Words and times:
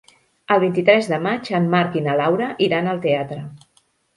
El 0.55 0.61
vint-i-tres 0.63 1.09
de 1.11 1.19
maig 1.27 1.51
en 1.59 1.69
Marc 1.75 1.99
i 2.01 2.05
na 2.07 2.15
Laura 2.23 2.51
iran 2.69 2.91
al 2.95 3.05
teatre. 3.07 3.45